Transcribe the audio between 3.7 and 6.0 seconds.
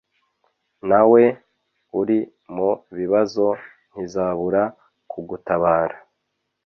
ntizabura kugutabara